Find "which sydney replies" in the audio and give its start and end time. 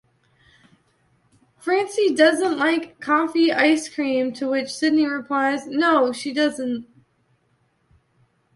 4.49-5.67